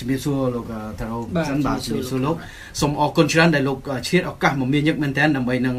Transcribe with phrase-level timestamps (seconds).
[0.00, 0.64] ជំរាបសួរលោក
[1.00, 1.18] តារ៉ូ
[1.50, 2.36] សិនបាទជំរាបសួរលោក
[2.80, 5.76] សូមអរគុណច្រើនដែលលោកឆ្លៀតឱកាសមកមានញឹកមែនទែនដើម្បីនឹង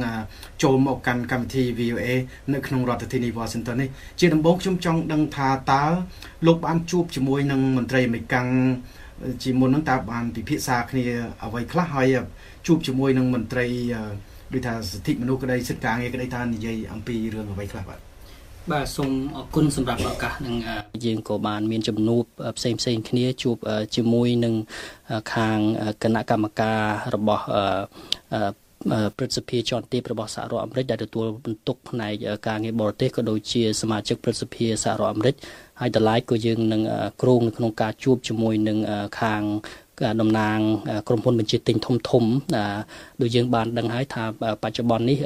[0.64, 2.08] ចូលមកកាន់កម្មវិធី VOA
[2.54, 3.90] នៅក្នុងរដ្ឋធានី Washington នេះ
[4.20, 5.84] ជាដំបូងខ្ញុំចង់ដឹងថាតើ
[6.48, 8.36] លោកបានជួបជាមួយនឹងមន្ត្រីអមេរិក
[9.44, 11.06] ជាមុនហ្នឹងតើបានពិភាក្សាគ្នា
[11.44, 12.08] អ្វីខ្លះហើយ
[12.68, 13.66] ជួបជាមួយនឹងមន្ត្រី
[14.54, 18.11] ដូចថាសិទ្ធិមនុស្សក្តីសិទ្ធិការងារក្តីថានិយាយអំពីរឿងអ្វីខ្លះបាទ
[18.70, 20.56] បាទសូមអរគុណសម្រាប់ឱកាសនឹង
[21.06, 22.24] យើងក៏បានមានជំនួប
[22.58, 23.58] ផ្សេងផ្សេងគ្នាជួប
[23.96, 24.54] ជាមួយនឹង
[25.34, 25.58] ខាង
[26.04, 26.82] គណៈកម្មការ
[27.16, 27.44] របស់
[29.18, 32.14] ព្រឹទ្ធសភាជាន់ទាបរបស់សហរដ្ឋអាមេរិកដែលទទួលបន្ទុកផ្នែក
[32.48, 35.36] ការងារបរទេសក៏ដូចជាសមាជិកព្រឹទ្ធសភាសហរដ្ឋអាមេរិក
[35.80, 36.82] ហើយតម្លៃក៏យើងនឹង
[37.22, 38.78] គ្រោងនៅក្នុងការជួបជាមួយនឹង
[39.22, 39.42] ខាង
[40.22, 40.58] តំណាង
[41.08, 42.24] ក្រុមហ៊ុនបញ្ជាទិញធំធំ
[43.22, 44.24] ដូចយើងបានដឹងហើយថា
[44.64, 45.18] បច្ចុប្បន្ននេះ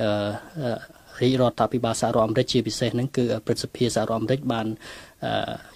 [1.22, 4.68] រាជរដ្ឋាភិបាលសហរដ្ឋអាមេរិកជាពិសេសហ្នឹងគឺព្រឹទ្ធសភាសហរដ្ឋអាមេរិកបាន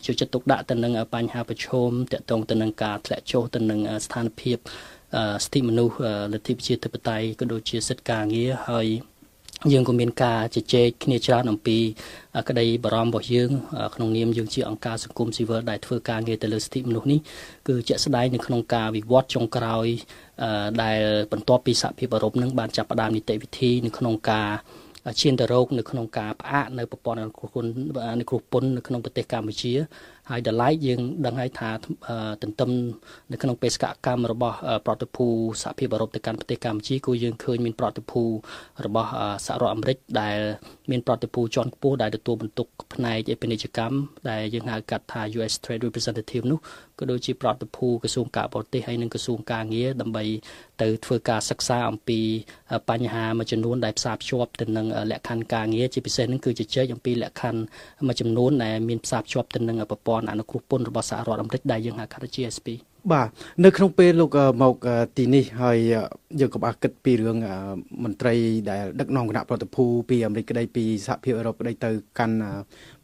[0.06, 4.58] យកចិត្តទុកដាក់ទៅនឹងបញ្ហាប្រឈមទាក់ទងទៅនឹងការធ្លាក់ចុះទៅនឹងស្ថានភាព
[5.44, 5.96] សិទ្ធិមនុស្ស
[6.34, 8.88] លទ្ធិប្រជាធិបតេយ្យក៏ដូចជាសិទ្ធិការងារហើយ
[9.74, 11.78] យើងក៏មានការជជែកគ្នាច្រើនអំពី
[12.50, 13.52] ក្តីបារម្ភរបស់យើង
[13.96, 17.20] ក្នុងនាមយើងជាអង្គការសង្គមស៊ីវិលដែលធ្វើការងារទៅលើសិទ្ធិមនុស្សនេះ
[17.68, 19.88] គឺជាក់ស្ដែងនៅក្នុងការវិវត្តចុងក្រោយ
[20.84, 21.00] ដែល
[21.32, 24.50] បន្ទាប់ពីសហភាពអឺរ៉ុបនឹងបានចាប់ផ្ដើមនីតិវិធីនៅក្នុងការ
[25.22, 27.70] ឈានទៅរកនៅក្នុងការផ្អាកនៅប្រព័ន្ធអនុគ្រោះពន្ធ
[28.12, 29.74] អនុគ្រោះពន្ធនៅក្នុងប្រទេសកម្ពុជា
[30.30, 31.70] ហើយតម្លៃយើងដឹងហើយថា
[32.42, 32.70] ទន្ទឹម
[33.32, 35.26] នៅក្នុងបេសកកម្មរបស់ប្រតិភូ
[35.64, 38.24] សហភាពអឺរ៉ុបទៅកាន់ប្រទេសកម្ពុជាគឺយើងឃើញមានប្រតិភូ
[38.86, 39.10] របស់
[39.46, 40.38] សហរដ្ឋអាមេរិកដែល
[40.92, 43.98] មានប្រតិភូជាន់ខ្ពស់ដែលទទួលបន្ទុកផ្នែកពាណិជ្ជកម្ម
[44.30, 46.60] ដែលយើងហៅកាត់ថា US Trade Representative នោះ
[47.00, 50.24] ក៏ដូចជាប្រតិភូក្រសួងការបរទេសហើយនិងក្រសួងការងារដើម្បី
[50.82, 52.20] ទៅធ្វើការសិក្សាអំពី
[52.90, 57.62] បញ្ហាមួយចំនួនដែលផ្សារភ្ជាប់ទៅនឹងលក្ខខណ្ឌការងារជាពិសេសនឹងគឺជជែកអំពីលក្ខខណ្ឌ
[58.08, 62.70] មួយចំនួនដែលមានផ្សារភ្ជាប់ទៅនឹងប្រព័ន្ធអនុគ្រោះពន្ធរបស់សហរដ្ឋអាមេរិកដែលយើងហៅថា GSP
[63.12, 63.28] បាទ
[63.64, 64.76] នៅក្នុងពេលលោកមក
[65.18, 65.78] ទីនេះហើយ
[66.40, 67.38] យើងក៏បានគិតពីរឿង
[68.04, 68.34] មន្ត្រី
[68.70, 71.90] ដែលដឹកនាំគណៈប្រតិភូពីអាមេរិកក្តីពីសហភាពអឺរ៉ុបក្តីទៅ
[72.20, 72.38] កាន់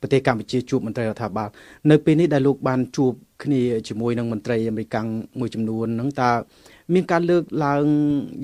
[0.01, 1.49] ប្រទេសកម្ពុជាជួបមន្ត្រីរដ្ឋាភិបាល
[1.91, 3.11] នៅពេលនេះដែលលោកបានជួប
[3.43, 4.97] គ្នាជាមួយនឹងមន្ត្រីអាមេរិក
[5.39, 6.31] មួយចំនួនហ្នឹងតើ
[6.93, 7.85] មានការលើកឡើង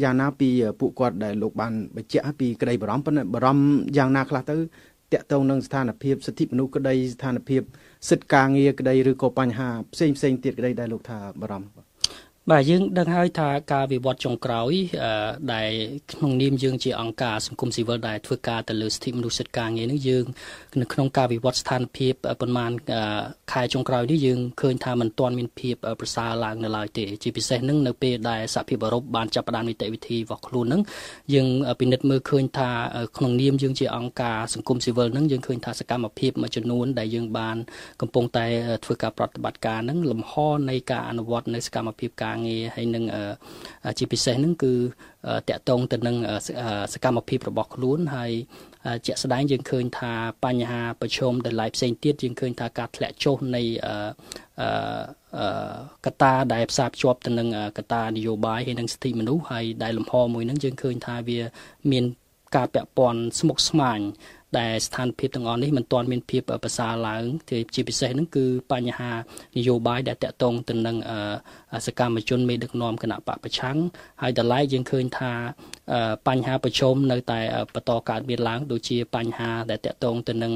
[0.04, 3.64] យ៉ាងណាពីពួកគាត់ដែលលោកបានបញ្ជាក់ពីក្តីបារម្ភប៉ុន្តែបារម្ភ
[3.98, 4.56] យ៉ាងណាខ្លះទៅ
[5.14, 7.62] តកតងនឹងស្ថានភាពសិទ្ធិមនុស្សក្តីស្ថានភាព
[8.10, 11.91] សិទ្ធិការងារក្តីឬក៏បញ្ហាផ្សេងផ្សេងទៀតក្តីដែលលោកថាបារម្ភ
[12.50, 14.74] បាទយើងដឹងហើយថាការវិវត្តចុងក្រោយ
[15.54, 15.72] ដែល
[16.12, 20.26] ក្នុងនាមយើងជាអង្គការសង្គមស៊ីវិលដែលធ្វើការទៅលើសិទ្ធិមនុស្សសិទ្ធិការងារនេះយើង
[20.82, 22.72] នៅក្នុងការវិវត្តស្ថានភាពប្រមាណ
[23.52, 30.82] ខែចុងក្រោយនេះយើងឃើញថាมันទាន់មានភាពប្រសើរឡើងនៅឡើយទេជាពិសេសនឹងនៅពេលដែលសហភាពអឺរ៉ុបបានចាប់ផ្ដើមនីតិវិធីរបស់ខ្លួននឹង
[31.34, 31.48] យើង
[31.80, 32.70] ពិនិត្យមើលឃើញថា
[33.18, 37.58] ក្នុងនាមយើងជាអង្គការសង្គមស៊ីវិលនឹងយើងឃើញថាសកម្មភាពមួយចំនួនដែលយើងបាន
[38.02, 38.46] កំពុងតែ
[38.84, 40.34] ធ្វើការប្រតិបត្តិការនឹងលំហ
[40.70, 43.04] នៃការអនុវត្តនៅសកម្មភាពការងារហើយនឹង
[43.98, 44.74] ជាពិសេសនឹងគឺ
[45.50, 46.16] តកតងទៅនឹង
[46.94, 48.32] សកម្មភាពរបស់ខ្លួនហើយ
[49.06, 50.14] ជាក់ស្ដែងយើងឃើញថា
[50.46, 53.62] បញ្ហាប្រឈមដែលឡាយផ្សេងទៀតយើងឃើញថាការធ្លាក់ចុះនៃ
[56.06, 57.48] កត្តាដែលផ្សារភ្ជាប់ទៅនឹង
[57.78, 61.40] កត្តានយោបាយហើយនិងសិទ្ធិមនុស្សហើយដែលលំហមួយហ្នឹងយើងឃើញថាវា
[61.92, 62.04] មាន
[62.56, 64.00] ការពាក់ព័ន្ធស្មុគស្មាញ
[64.60, 67.24] ដែលស្ថានភាពទាំងអស់នេះមិនទាន់មានភាពប្រសើរឡើង
[67.76, 69.12] ជាពិសេសហ្នឹងគឺបញ្ហា
[69.58, 70.98] នយោបាយដែលតកតងទៅនឹង
[71.88, 73.78] សកម្មជនមេដឹកនាំគណៈបកប្រឆាំង
[74.22, 75.32] ហើយតម្លៃយើងឃើញថា
[76.28, 77.40] បញ្ហាប្រឈមនៅតែ
[77.76, 80.54] បន្តកើតមានឡើងដូចជាបញ្ហាដែលតកតងទៅនឹង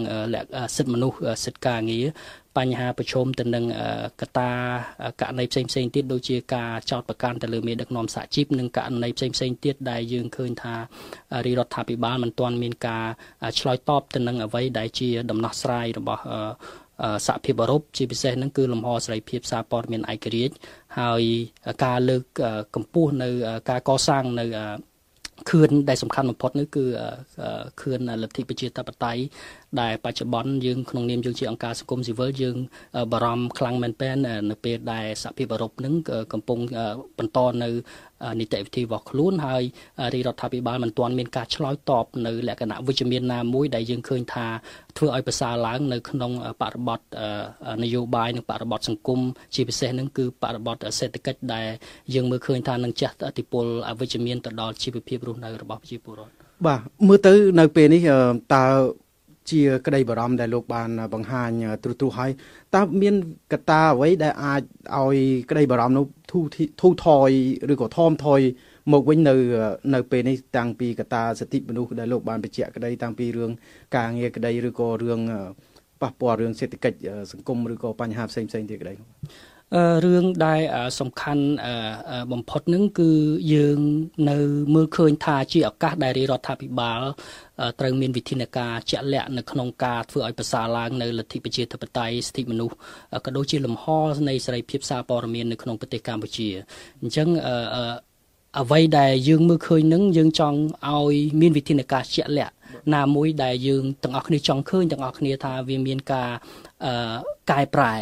[0.75, 2.05] សិទ្ធិមនុស្សសិទ្ធិការងារ
[2.57, 3.65] បញ្ហាប្រឈមទៅនឹង
[4.21, 4.51] កត្តា
[5.21, 10.75] ករណីផ្សេងផ្សេងទៀតដូចជាការចោទប្រកាន់ទៅលើមេដឹកនាំសហជីពនិងករណីផ្សេងផ្សេងទៀតដែលយើងឃើញថា
[11.45, 13.05] រាជរដ្ឋាភិបាលមិនទាន់មានការ
[13.59, 16.23] ឆ្លើយតបទៅនឹងអ្វីដែលជាដំណោះស្រាយរបស់
[17.27, 20.55] សហភាពអឺរ៉ុបជាពិសេសហ្នឹងគឺលំហសេរីភាពសារព័ត៌មានឯករាជ្យ
[20.99, 21.21] ហើយ
[21.85, 22.23] ការលើក
[22.75, 23.29] កម្ពស់នៅ
[23.69, 24.45] ការកសាងនៅ
[25.49, 26.85] ខឿនដែលសំខាន់បំផុតនោះគឺ
[27.81, 29.21] ខឿនលទ្ធិប្រជាធិបតេយ្យ
[29.81, 32.57] ដែលបច្ចុប្បន្នយើងក្នុងនាមយើងជាអង្គការសង្គមស៊ីវិលយើង
[33.11, 34.15] បារម្ភខ្លាំងមែនទែន
[34.49, 35.93] នៅពេលដែលសហភាពអឺរ៉ុបនឹង
[36.33, 36.59] កំពុង
[37.17, 37.69] បន្តនៅ
[38.39, 39.63] នីតិវិធីរបស់ខ្លួនហើយ
[40.13, 44.47] រាជរដ្ឋាភិបាលមិនទាន់មានការឆ្លើយតបនៅលក្ខណៈវិជ្ជមានណាមួយដែលយើងឃើញថា
[44.97, 46.31] ធ្វើឲ្យប្រសើរឡើងនៅក្នុង
[46.61, 46.99] បរិបទ
[47.83, 49.19] នយោបាយនិងបរិបទសង្គម
[49.55, 51.67] ជាពិសេសនឹងគឺបរិបទសេដ្ឋកិច្ចដែល
[52.13, 56.33] យើងមើលឃើញថានឹងជះឥទ្ធិពលអវិជ្ជមានទៅដល់ជីវភាពរស់នៅរបស់ប្រជាពលរដ្ឋ
[56.65, 58.01] បាទមើលទៅនៅពេលនេះ
[58.55, 58.65] តើ
[59.51, 61.51] ជាក្តីបារម្ភដែលលោកបានបង្ហាញ
[61.83, 62.31] ទ្រុសទ្រុសហើយ
[62.75, 63.15] តើមាន
[63.53, 64.61] កត្តាអ្វីដែលអាច
[64.97, 65.17] ឲ្យ
[65.49, 66.45] ក្តីបារម្ភនោះធូរ
[66.81, 67.29] ធូរថយ
[67.71, 68.41] ឬក៏ថមថយ
[68.93, 69.35] មកវិញនៅ
[69.93, 73.51] នៅពេលនេះតាំងពីកត្តាសិទ្ធិមនុស្សដែលលោកបានបញ្ជាក់ក្តីតាំងពីរឿង
[73.95, 75.21] ការងារក្តីឬក៏រឿង
[76.01, 76.97] ប៉ះពាល់រឿងសេដ្ឋកិច្ច
[77.31, 78.93] សង្គមឬក៏បញ្ហាផ្សេងផ្សេងទៀតក្តី
[80.05, 80.61] រឿងដែល
[80.99, 81.45] សំខាន់
[82.31, 83.11] បំផុតនឹងគឺ
[83.53, 83.79] យើង
[84.29, 84.37] នៅ
[84.75, 87.01] មើលឃើញថាជាឱកាសដែលរដ្ឋាភិបាល
[87.79, 92.75] ត្រូវមានវិធានការជាក់លាក់នៅក្នុងការធ្វើឲ្យប្រសើរឡើងនៅលទ្ធិប្រជាធិបតេយ្យសិទ្ធិមនុស្ស
[93.25, 93.85] ក៏ដូចជាលំហ
[94.29, 96.49] នៃសេរីភាពសារព័ត៌មាននៅក្នុងប្រទេសកម្ពុជា
[97.01, 97.27] អញ្ចឹង
[98.59, 100.57] អ្វីដែលយើងមើលឃើញនឹងយើងចង់
[100.89, 102.53] ឲ្យមានវិធានការជាក់លាក់
[102.95, 106.29] ណាមួយដែលយើងទាំងអស់គ្នាចង់ឃើញទាំងអស់គ្នាថាវាមានការ
[107.51, 107.93] កែប្រែ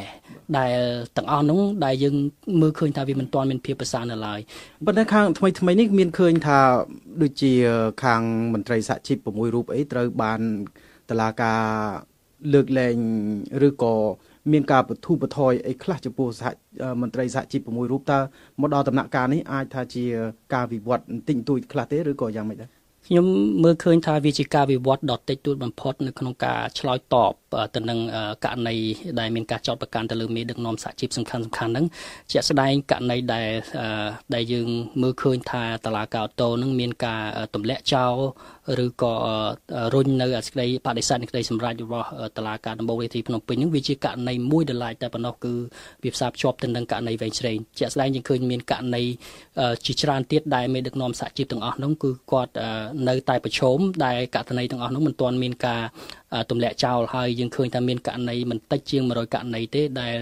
[0.57, 0.77] ដែល
[1.18, 2.15] ទាំងអស់នោះដែលយើង
[2.62, 4.39] មើលឃើញថាវាមិនទាន់មានភាពប្រសើរនៅឡើយ
[4.85, 6.59] ប៉ុន្តែខាងថ្មីថ្មីនេះមានឃើញថា
[7.21, 7.53] ដូចជា
[8.03, 8.21] ខាង
[8.53, 10.39] មន្ត្រីសហជីព6រូបអីត្រូវបាន
[11.09, 11.62] តឡាការ
[12.53, 12.97] លើកលែង
[13.68, 13.95] ឬក៏
[14.51, 16.50] មានការបធូរបថយអីខ្លះចំពោះសហ
[17.01, 18.19] មន្ត្រីសហជីព6រូបតើ
[18.62, 20.06] មកដល់ដំណាក់កាលនេះអាចថាជា
[20.53, 22.69] ការវិវត្តបន្តិចបន្តួចខ្លះទេឬក៏យ៉ាងម៉េចដែរ
[23.08, 23.26] ខ្ញុំ
[23.64, 27.34] មើលឃើញថាវាជាការវិវត្តដ៏តិចតួចបំផុតនៅក្នុងការឆ្លើយតប
[27.76, 28.00] ទៅនឹង
[28.46, 28.76] ករណី
[29.20, 31.86] ដែលមានការចោទប្រកាន់ទៅលើមេដឹកនាំសហជីពសំខាន់សំខាន់ហ្នឹង
[32.32, 33.50] ជាក់ស្ដែងករណីដែល
[34.34, 34.68] ដែលយើង
[35.02, 37.24] មើលឃើញថាតឡាកាអូតូហ្នឹងមានការ
[37.54, 38.14] ទម្លាក់ចោល
[38.86, 39.13] ឬក៏
[39.94, 42.07] រុញនៅសេចក្តីបដិសេធនៃក្តីសម្រេចរបស់
[42.38, 45.54] តឡាការដំបូងរាជធានីភ្នំពេញហ្នឹងវាជាករណីមួយដែលឡាយតែប៉ុណ្ណោះគឺ
[46.04, 49.04] វាផ្សារភ្ជាប់ទៅនឹងករណីវែងឆ្វេងជាក់ស្ដែងយើងឃើញមានករណី
[49.86, 52.51] ជាច្រើនទៀតដែលមេដឹកនាំសហជីពទាំងអស់ហ្នឹងគឺគាត់
[53.10, 55.81] នៅតែប្រឈមដែលករណីទាំងអស់ហ្នឹងមិនទាន់មានការ
[56.51, 60.16] ទម្លាក់ចោលហើយយើងឃើញថាមានករណីមិនតិចជាង100ករណីទេដែល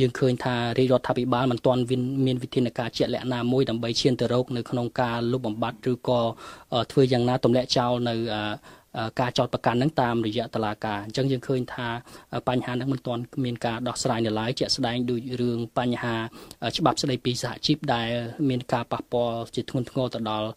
[0.00, 1.80] យើងឃើញថារាជរដ្ឋាភិបាលមិនទាន់
[2.26, 6.20] មានវិធានការជាក់លាក់ណាមួយដើម្បីឈានទៅរកនៅក្នុងការលុបបំបាត់ឬក៏
[6.92, 8.14] ធ្វើយ៉ាងណាទម្លាក់ចោលនៅ
[9.20, 11.88] ការចោតប្រកាន់នឹងតាមរយៈតឡាការអញ្ចឹងយើងឃើញថា
[12.48, 16.14] បញ្ហានឹងមិនទាន់មានការដោះស្រាយនៅឡើយជាក់ស្ដែងដូចរឿងបញ្ហា
[16.78, 18.08] ច្បាប់ស្ដីពីសហជីពដែល
[18.48, 20.48] មានការប៉ះពាល់ជាធ្ងន់ធ្ងរទៅដល់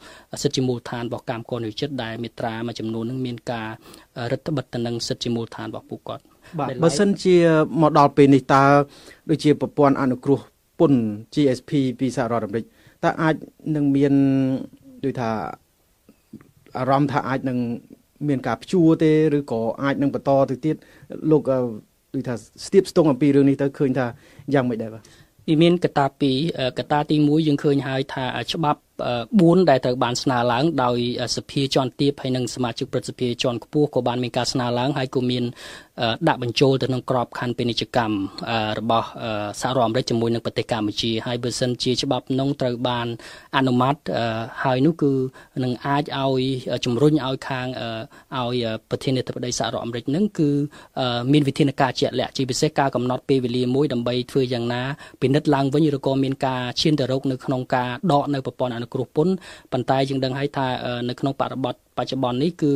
[0.42, 3.70] សិទ្ធិជាមូលដ្ឋានរបស់កម្មករនិយោជិតដែលមេត្រាមួយចំនួននឹងមានការ
[4.32, 6.24] រដ្ឋបិទទៅនឹងសិទ្ធិជាមូលដ្ឋានរបស់ពួកគាត់
[6.60, 7.36] បាទបើសិនជា
[7.82, 8.64] មកដល់ពេលនេះតើ
[9.30, 10.40] ដូចជាប្រព័ន្ធអនុគ្រោះ
[10.80, 11.00] ពន្ធ
[11.34, 12.66] GSP ពីសហរដ្ឋអាមេរិក
[13.04, 13.36] តើអាច
[13.76, 14.14] នឹងមាន
[15.06, 15.32] ដូចថា
[16.80, 17.60] អារម្មណ៍ថាអាចនឹង
[18.28, 20.76] មានការព្យួរទេឬក៏អាចនឹងបន្តទៅទៀត
[21.32, 21.42] លោក
[22.14, 22.36] ដូចថា
[22.66, 24.08] ស្ទាបស្ទងអំពីរឿងនេះទៅឃើញថា
[24.54, 25.04] យ៉ាងម៉េចដែរបាទ
[25.50, 26.38] វាមានកតាពីរ
[26.80, 28.82] កតាទី1យើងឃើញហើយថាច្បាប់
[29.24, 30.98] 4ដែលត្រូវបានស្នើឡើងដោយ
[31.36, 35.44] សភាជាន់ទាបហើយនិងសមាជិកព្រឹទ្ធសភាជាន់ខ្ពស់ក៏បានមានការស្នើឡើងហើយក៏មាន
[36.28, 38.16] ដាក់បញ្ចូលទៅក្នុងក្របខ័ណ្ឌពាណិជ្ជកម្ម
[38.80, 39.08] របស់
[39.62, 43.08] សហរដ្ឋអាមេរិកជាមួយនឹងប្រទេសកម្ពុជាហើយបើសិនជាច្បាប់នោះត្រូវបាន
[43.58, 43.96] អនុម័ត
[44.64, 45.12] ហើយនោះគឺ
[45.64, 46.42] នឹងអាចឲ្យ
[46.86, 47.68] ជំរុញឲ្យខាង
[48.38, 50.50] ឲ្យប្រធានាធិបតីសហរដ្ឋអាមេរិកនឹងគឺ
[51.32, 54.82] មានវិធានការជាក់លាក់ជាពិសេសការកំណត់ពេលវេលាមួយដើម្បីធ្វើយ៉ាងណា
[55.22, 59.34] ពិនិត្យឡើងវិញឬក៏មានការឈានទៅរកនៅក្នុងការដកនៅប្រព័ន្ធអនុគ្រោះពន្ធ
[59.72, 60.68] ប៉ុន្តែយើងដឹងហើយថា
[61.10, 62.72] នៅក្នុងបរិបទ បច្ចុប្បន្ននេះគឺ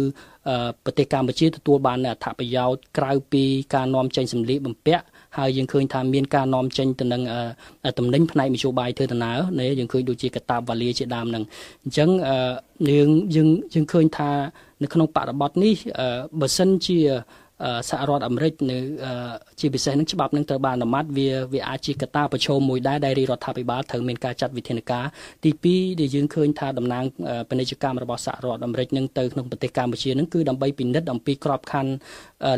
[0.85, 3.43] ប្រទេសកម្ពុជាទទួលបានអត្ថប្រយោជន៍ក្រៅពី
[3.75, 5.03] ការនាំចេញសម្លៀកបំពាក់
[5.37, 7.21] ហើយយើងឃើញថាមានការនាំចេញទៅនឹង
[7.97, 11.43] តំណែងផ្នែកមជ្ឈបាយធ្វើដំណើរនេះយើងឃើញដូចជាកតាបវ៉ាលាជាដើមហ្នឹង
[11.83, 12.09] អញ្ចឹង
[12.89, 14.31] យើងយើងយើងឃើញថា
[14.83, 15.73] នៅក្នុងបរិបទនេះ
[16.39, 16.97] បើសិនជា
[17.89, 18.77] សហរដ្ឋអាមេរិកនៅ
[19.59, 25.05] ជាពិសេសនឹងច្បាប់នឹងត្រូវបានអនុម័តវាវាអាចជាកត្តាប្រឈមមួយដែរដែលរដ្ឋាភិបាលត្រូវមានការចាត់វិធានការ
[25.43, 27.03] ទី2ដែលយើងឃើញថាតំណាង
[27.49, 31.91] ពាណិជ្ជកម្មរបស់សហរដ្ឋអាមេរិកនឹងទៅក្នុងប្រទេសកម្ពុជានឹងគឺដើម្បីពិនិត្យអំពីក្របខ័ណ្ឌ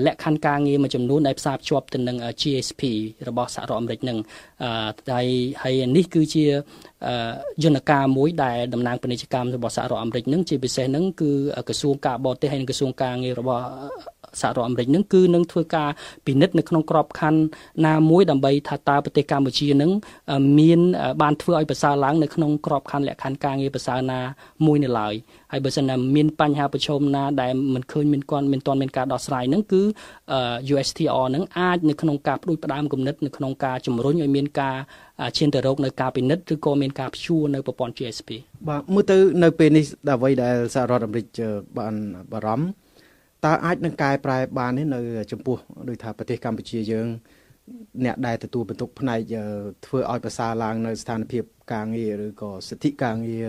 [0.06, 2.82] លក្ខខណ្ឌការងារមួយចំនួនដែលផ្សារភ្ជាប់ទៅនឹង GSP
[3.28, 4.18] របស់សហរដ្ឋអាមេរិកនឹង
[5.12, 5.28] ហើយ
[5.64, 6.46] ហើយនេះគឺជា
[7.64, 11.32] យន្តការមួយដែលតំណាងពាណិជ្ជកម្មរបស់សហរដ្ឋអាមេរិកនឹងជាពិសេសនឹងគឺ
[11.68, 13.66] ក្រសួងការបរទេសហើយនិងក្រសួងការងាររបស់
[14.42, 15.90] សហរដ្ឋអាមេរិកនឹងគឺនឹងធ្វើការ
[16.26, 17.42] ពិនិត្យនៅក្នុងក្របខ័ណ្ឌ
[17.86, 19.92] ណាមួយដើម្បីថាតើប្រទេសកម្ពុជានឹង
[20.60, 20.80] មាន
[21.22, 24.20] បានធ្វើឲ្យប្រសើរឡើងនៅក្នុងក្របខ័ណ្ឌលក្ខខណ្ឌការងារប្រសើរណា
[24.66, 25.14] មួយនៅឡើយ
[25.52, 29.82] ហើយបើសិនណាមានបញ្ហាប្រឈមណាដែលមិនឃើញមានគាត់មានទាន់មានការដោះស្រាយហ្នឹងគឺ
[30.74, 34.78] USTR ហ្នឹងអាចនៅក្នុងការផ្ដួចផ្ដើមគំនិតនៅក្នុងការជំរុញឲ្យមានការ
[35.38, 38.30] ឈានទៅរកនៅការពិនិត្យឬក៏មានការព្យួរនៅប្រព័ន្ធ GSP
[38.68, 39.86] បាទមើលទៅនៅពេលនេះ
[40.16, 41.28] អ្វីដែលសហរដ្ឋអាមេរិក
[41.78, 41.94] បាន
[42.32, 42.83] បារម្ភ
[43.46, 45.00] តើអាចនឹងកែប្រែបានទេនៅ
[45.32, 45.58] ចំពោះ
[45.90, 47.08] ដូចថាប្រទេសកម្ពុជាយើង
[48.06, 49.20] អ្នកដែលទទួលបន្ទុកផ្នែក
[49.86, 53.48] ធ្វើឲ្យប្រសើរឡើងនៅស្ថានភាពការងារឬក៏សិទ្ធិការងារ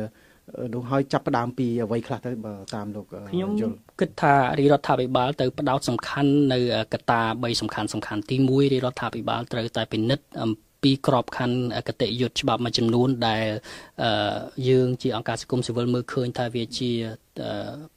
[0.75, 6.59] នោះហើយចាប់ផ្ដើមពីអ្វីខ្លះទៅបើតាមលោកខ្ញុំគិតថារាជរដ្ឋាភិបាលទៅផ្ដោតសំខាន់នៅ
[6.95, 10.64] កត្តា3សំខាន់សំខាន់ទី1រាជរដ្ឋាភិបាលត្រូវតែពិនិត្យអំពី
[11.07, 13.45] ក្របខ័ណ្ឌកតិយុត្តច្បាប់មួយចំនួនដែល
[14.69, 16.91] យើងជាអង្គការសង្គមស៊ីវិលមើលឃើញថាវាជា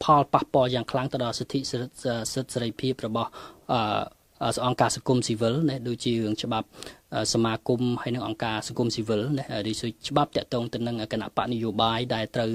[0.03, 3.29] ផលប៉ះពាល់យ៉ាងខ្លាំងទៅដល់សិទ្ធិសិទ្ធិសេរីភាពរបស់
[4.65, 6.67] អង្គការសង្គមស៊ីវិលណាដូចជារឿងច្បាប់
[7.33, 12.51] សមាគមហើយនិងអង្គការសង្គមស៊ីវិលណារីសុច្បាប់តាក់ទងទៅនឹងគណៈបកនយោបាយដែលត្រូវ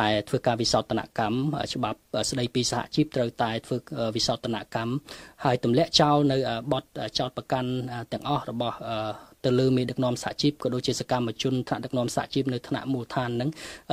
[0.00, 1.38] តែធ្វើការវិសោធនកម្ម
[1.74, 1.98] ច្បាប់
[2.30, 3.76] ស្ដីពីសហជីពត្រូវតែធ្វើ
[4.16, 4.92] វិសោធនកម្ម
[5.44, 6.36] ហើយទម្លាក់ចោលនៅ
[6.72, 6.84] បទ
[7.18, 7.70] ចោតប្រកាន់
[8.12, 8.76] ទាំងអស់របស់
[9.44, 13.50] ទៅលើមេដឹកនាំសហជីពក៏ដូចជាសកម្មជនថ្នាក់ដឹកនាំសហជីពនៅថ្នាក់មូលដ្ឋានហ្នឹង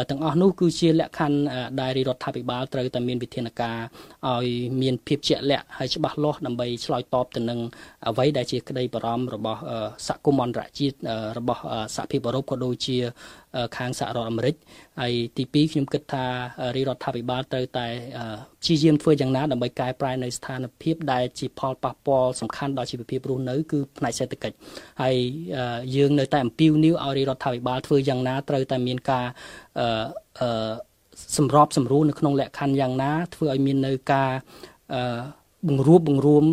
[0.10, 1.40] ទាំងអស់នោះគឺជាលក្ខខណ្ឌ
[1.82, 3.78] ដែលរដ្ឋាភិបាលត្រូវតែមានវិធានការ
[4.30, 4.48] ឲ្យ
[4.82, 7.60] មានភាពជាក់លាក់ហើយច្បាស់លាស់ដើម្បីឆ្លើយតបទៅនឹង
[8.10, 9.60] អ្វីដែលជាក្តីបារម្ភរបស់
[10.08, 10.96] សហគមន៍អន្តរជាតិ
[11.38, 11.62] របស់
[11.96, 12.98] សហភាពអឺរ៉ុបក៏ដូចជា
[13.78, 14.56] ខាងសហរដ្ឋអាមេរិក
[15.02, 16.26] ហើយទី2ខ្ញុំគិតថា
[16.76, 17.88] រាជរដ្ឋាភិបាលត្រូវតែ
[18.62, 24.56] ព្យាយាមធ្វើយ៉ាងណាដើម្បីកែប្រែនៅស្ថានភាពដែលជាផលប៉ះពាល់សំខាន់ដល់ជីវភាពរស់នៅគឺផ្នែកសេដ្ឋកិច្ច
[25.02, 25.16] ហើយ
[25.96, 29.26] យើងនៅតែអំពាវនាវឲ្យរាជរដ្ឋាភិបាលធ្វើយ៉ាងណាត្រូវតែមានការ
[29.80, 30.74] អឺ
[31.38, 34.32] សម្របសម្រួលនៅក្នុងលក្ខខណ្ឌយ៉ាងណា ធ្វើឲ្យមាននៅការ
[34.94, 36.46] អឺបង្រួបបង្រួម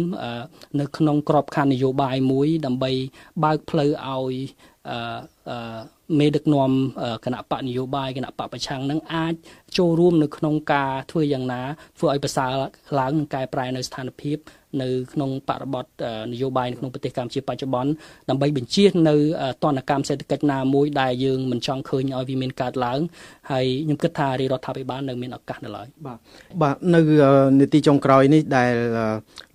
[0.81, 2.91] នៅក្នុងក្របខ័ណ្ឌនយោបាយមួយ ដើម្បី
[3.45, 4.23] បើកផ្លូវឲ្យអឺ
[6.19, 6.71] មេដឹកនាំ
[7.25, 9.35] គណៈបកនយោបាយគណៈបកប្រឆាំងនឹងអាច
[9.79, 11.63] ចូលរួមនៅក្នុងការធ្វើយ៉ាងណា
[11.99, 12.51] ធ្វើឲ្យប្រសើរ
[12.99, 14.39] ឡើងនិងកែប្រែនៅស្ថានភាព
[14.83, 15.85] នៅក្នុងបរិបទ
[16.33, 17.91] នយោបាយនៅក្នុងប្រទេសកម្ពុជាបច្ចុប្បន្ន
[18.31, 19.17] ដើម្បីបញ្ជៀសនៅ
[19.65, 23.01] តនកម្មសេដ្ឋកិច្ចណាមួយដែលយើងមិនចង់ឃើញឲ្យវាមានកើតឡើង
[23.51, 26.19] ហើយខ្ញុំគិតថារាជរដ្ឋាភិបាលនៅមានឱកាសនៅឡើយបាទ
[26.63, 27.01] បាទនៅ
[27.61, 28.73] នីតិចុងក្រោយនេះដែល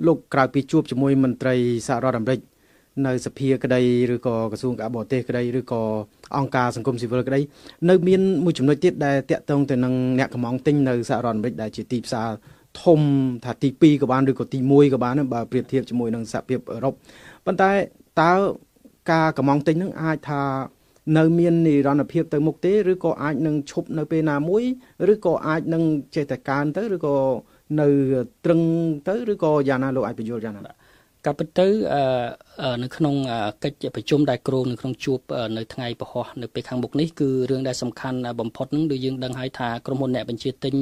[0.08, 1.56] លោកក្រៅពីជួបជាមួយមន្ត្រី
[1.88, 2.40] សហរដ្ឋអាមេរិក
[3.06, 3.82] នៅសភាក្តី
[4.14, 5.82] ឬក៏ក្រសួងការបរទេសក្តីឬក៏
[6.38, 7.40] អង្គការសង្គមស៊ីវិលក្តី
[7.90, 12.30] នៅមានមួយចំណុចទៀតដែលតាក់ទងទៅនឹងអ្នកកំងទិញនៅសហរដ្ឋអាមេរិកដែលជាទីផ្សារ
[12.84, 13.02] ធំ
[13.46, 16.94] ថាទី2ក៏បានឬក៏ទី1ក៏បានបើប្រៀបធៀបជាមួយនឹងសហភាពអឺរ៉ុប
[17.46, 17.72] ប៉ុន្តែ
[18.22, 18.34] តើ
[19.12, 20.42] ការកំងទិញនឹងអាចថា
[21.18, 24.64] នៅមាននិរន្តរភាពទៅមុខទេឬក៏អាចនឹងឈប់នៅពេលណាមួយ
[25.14, 25.84] ឬក៏អាចនឹង
[26.16, 27.16] ចេះតែកើនទៅឬក៏
[27.80, 27.88] នៅ
[28.46, 28.62] ត្រឹង
[29.08, 30.74] ទៅឬក៏យ៉ាងណាលោកអាចបញ្យល់យ៉ាងណា
[31.28, 31.68] ការពិតទៅ
[32.84, 33.16] នៅក្នុង
[33.64, 35.20] កិច្ចប្រជុំដែលគ្រោងនៅក្នុងជួប
[35.58, 40.76] នៅថ្ងៃពហុនៅពេលខាងមុខនេះគឺរឿងដែលសំខាន់បំផុតនឹងដូចយើងដឹងហើយថាក្រុមហ៊ុនអ្នកបញ្ជាទិញ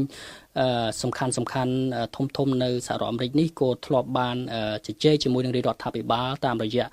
[1.02, 1.74] សំខាន់សំខាន់
[2.16, 4.38] ធំធំនៅសហរដ្ឋអាមេរិកនេះក៏ធ្លាប់បាន
[4.86, 6.86] ជជែកជាមួយនឹងរាជរដ្ឋាភិបាលតាមរយៈ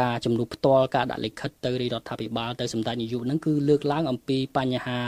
[0.00, 4.98] ការជំនួបផ្ទាល់ការដាក់លិខិតទៅរាជរដ្ឋាភិបាលទៅសម្ដេចនាយកហ្នឹងគឺលើកឡើងអំពីបញ្ហា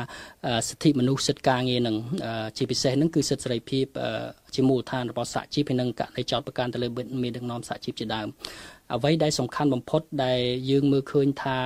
[0.68, 1.96] សិទ្ធិមនុស្សសិទ្ធិការងារហ្នឹង
[2.56, 3.86] ជាពិសេសហ្នឹងគឺសិទ្ធិសេរីភាព
[4.54, 6.88] ជាមូលដ្ឋានរបស់សហជីពហើយនឹងករណីចោតប្រកាន់ទៅលើ
[7.22, 8.28] មេដឹកនាំសហជីពជាដើម
[8.94, 11.58] អ្វីដែលសំខាន់បំផុតដែលយើងមើលឃើញថា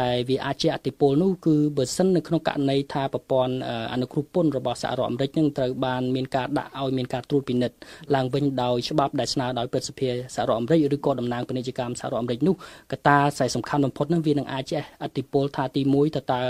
[0.00, 3.54] ដែលវាអាចជាអតិពលនោះគឺបើសិននៅក្នុងករណីថាប្រព័ន្ធ
[3.92, 7.76] អនុគ្រោះពន្ធរបស់សហរដ្ឋអាមេរិកនឹងត្រូវបានមានការដាក់ឲ្យមានការត្រួតពិនិត្យ
[8.14, 12.54] ឡើងវិញដោយច្បាប់ដែលស្នើដោយព្រឹទ្ធសភាសហរដ្ឋអាមេរិកឬក៏តំណាងពាណិជ្ជកម្មសហរដ្ឋអាមេរិកនោះ
[12.92, 16.40] កត្តាខ្សែសំខាន់បំផុតនឹងវានឹងអាចជាអតិពលថាទី1តើតើ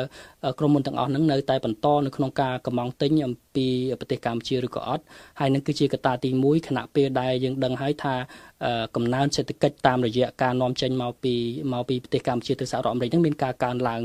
[0.59, 3.52] ក្រុមហ៊ុនទាំងអស់នឹងនៅតែបន្តនៅក្នុងការកម្មង់ទិញអំពី
[4.01, 5.03] ប្រទេសកម្ពុជាឬក៏អត់
[5.41, 8.15] ហើយនឹងគឺជាកត្តាទី1ខណៈពេលដែលយើងដឹងហើយថា
[8.97, 11.35] កំណើនសេដ្ឋកិច្ចតាមរយៈការនាំចេញមកពី
[11.73, 14.03] មកពីប្រទេសកម្ពុជាទៅសហរដ្ឋអាមេរិកនឹងមានការកើនឡើង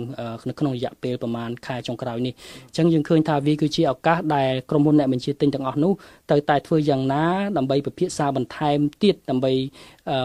[0.50, 2.34] នៅក្នុងរយៈពេលប្រមាណខែចុងក្រោយនេះ
[2.68, 5.92] អញ្ចឹងយើងឃើញថាវាគឺជាឱកាសដែលក្រុមហ៊ុនអ្នកបញ្ជាទិញទាំងអស់នោះ
[6.30, 7.25] ត្រូវតែធ្វើយ៉ាងណា
[7.58, 9.54] ដើម្បីពិភាក្សាបន្ថែមទៀតដើម្បី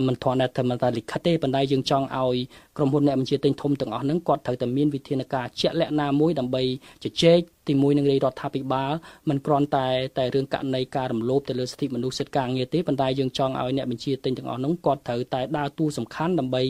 [0.06, 2.36] មិនធន់តែមិនតែលិខិតទេប៉ុន្តែយើងចង់ឲ្យ
[2.76, 6.62] ក្រុមហ៊ុនអ្នកបញ្ជាទិញធំទាំងអស់ហ្នឹងគាត់ត្រូវតែមានវិធានការជាក់លាក់ណាមួយដើម្បី
[7.04, 8.92] ជជែកទីមួយនឹងរាជរដ្ឋាភិបាល
[9.28, 9.88] មិនគ្រាន់តែ
[10.18, 16.62] តែរឿងករណីការរំលោភទៅលើសិទ្ធិមនុស្សសិទ្ធិការងារទេប៉ុន្តែយើងចង់ឲ្យអ្នកបញ្ជាទិញទាំងអស់នោះគាត់ត្រូវតែដើរតួសំខាន់ដើម្បី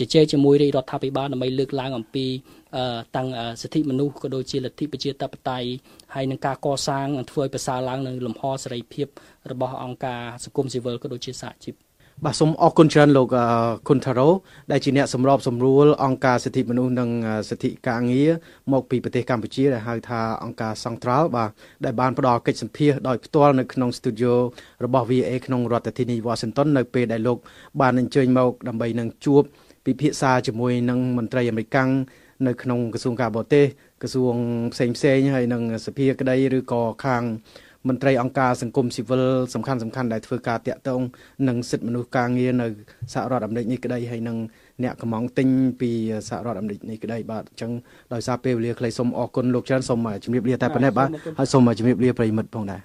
[0.00, 2.26] ជជែកជាមួយរាជរដ្ឋាភិបាលដើម្បីលើកឡើងអំពី
[3.16, 3.28] តាំង
[3.62, 5.68] សិទ្ធិមនុស្សក៏ដូចជាលទ្ធិប្រជាធិបតេយ្យ
[6.14, 9.06] ហើយនឹងការកសាងធ្វើឲ្យប្រសើរឡើងនៅលំហសេរីភាព
[9.50, 11.89] របស់អង្គការសង្គមស៊ីវិលក៏ដូចជាសហជីព
[12.24, 13.28] បាទសូមអរគុណច្រើនលោក
[13.88, 14.28] គុណថារ៉ូ
[14.70, 17.10] ដែលជាអ្នកសម្របសម្រួលអង្គការសិទ្ធិមនុស្សនិង
[17.50, 18.30] សិទ្ធិការងារ
[18.72, 21.50] មកពីប្រទេសកម្ពុជាដែលហៅថាអង្គការសង្ត្រាល់បាទ
[21.84, 24.34] ដែលបានផ្ដល់កិច្ចសម្ភាសដោយផ្ទាល់នៅក្នុងស្ទូឌីយោ
[24.84, 27.38] របស់ VA ក្នុងរដ្ឋធានី Washington នៅពេលដែលលោក
[27.80, 29.42] បានអញ្ជើញមកដើម្បីនឹងជួប
[29.86, 31.78] ពិភាក្សាជាមួយនឹងមន្ត្រីអាមេរិក
[32.46, 33.64] នៅក្នុងក្រសួងការបរទេស
[34.02, 34.34] ក្រសួង
[34.72, 37.22] ផ្សេងផ្សេងហើយនឹងសភាក្តីឬក៏ខាង
[37.88, 39.22] មន្ត្រីអង្គការសង្គមស៊ីវិល
[39.54, 41.00] សំខាន់សំខាន់ដែលធ្វើការតាក់ទង
[41.48, 42.66] នឹងសិទ្ធិមនុស្សការងារនៅ
[43.14, 44.36] សហរដ្ឋអាមេរិកនេះក្តីហើយនឹង
[44.82, 45.48] អ្នកកំងទិញ
[45.80, 45.90] ពី
[46.28, 47.72] សហរដ្ឋអាមេរិកនេះក្តីបាទអញ្ចឹង
[48.12, 51.08] ដោយសារពេលវេលាខ្លីសូមអរគុណលោកច្រើនសូមជម្រាបលាតែប៉ុណ្ណេះបាទ
[51.38, 52.80] ហើយសូមជម្រាបលាប្រិមិត្តផងដែរ